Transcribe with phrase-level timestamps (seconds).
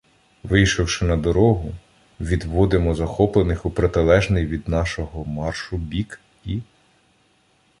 [0.43, 1.73] Вийшовши на дорогу,
[2.19, 6.59] відводимо захоплених у протилежний від нашого маршу бік і.